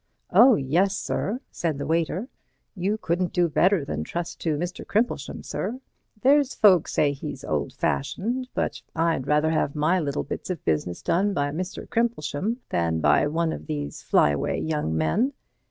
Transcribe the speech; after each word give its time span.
"Oh, 0.31 0.55
yes, 0.55 0.97
sir," 0.97 1.41
said 1.51 1.77
the 1.77 1.85
waiter, 1.85 2.27
"you 2.75 2.97
couldn't 2.97 3.33
do 3.33 3.47
better 3.47 3.85
than 3.85 4.03
trust 4.03 4.39
to 4.41 4.57
Mr. 4.57 4.83
Crimplesham, 4.83 5.43
sir. 5.45 5.79
There's 6.21 6.55
folk 6.55 6.87
say 6.87 7.11
he's 7.11 7.43
old 7.43 7.73
fashioned, 7.73 8.49
but 8.55 8.81
I'd 8.95 9.27
rather 9.27 9.51
have 9.51 9.75
my 9.75 9.99
little 9.99 10.23
bits 10.23 10.49
of 10.49 10.65
business 10.65 11.03
done 11.03 11.35
by 11.35 11.51
Mr. 11.51 11.87
Crimplesham 11.87 12.61
than 12.69 12.99
by 12.99 13.27
one 13.27 13.53
of 13.53 13.67
these 13.67 14.01
fly 14.01 14.31
away 14.31 14.57
young 14.57 14.97
men. 14.97 15.33